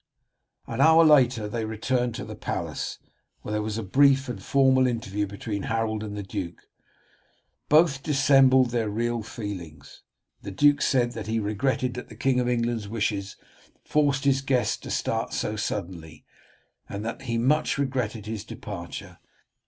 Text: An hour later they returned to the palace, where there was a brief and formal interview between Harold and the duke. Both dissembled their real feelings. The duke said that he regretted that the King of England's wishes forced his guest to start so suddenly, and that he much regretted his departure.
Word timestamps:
An 0.65 0.81
hour 0.81 1.05
later 1.05 1.47
they 1.47 1.63
returned 1.63 2.15
to 2.15 2.25
the 2.25 2.33
palace, 2.33 2.97
where 3.43 3.51
there 3.51 3.61
was 3.61 3.77
a 3.77 3.83
brief 3.83 4.27
and 4.27 4.41
formal 4.41 4.87
interview 4.87 5.27
between 5.27 5.61
Harold 5.69 6.03
and 6.03 6.17
the 6.17 6.23
duke. 6.23 6.59
Both 7.69 8.01
dissembled 8.01 8.71
their 8.71 8.89
real 8.89 9.21
feelings. 9.21 10.01
The 10.41 10.49
duke 10.49 10.81
said 10.81 11.11
that 11.11 11.27
he 11.27 11.39
regretted 11.39 11.93
that 11.93 12.09
the 12.09 12.15
King 12.15 12.39
of 12.39 12.49
England's 12.49 12.87
wishes 12.87 13.35
forced 13.85 14.23
his 14.23 14.41
guest 14.41 14.81
to 14.81 14.89
start 14.89 15.33
so 15.33 15.55
suddenly, 15.55 16.25
and 16.89 17.05
that 17.05 17.21
he 17.21 17.37
much 17.37 17.77
regretted 17.77 18.25
his 18.25 18.43
departure. 18.43 19.19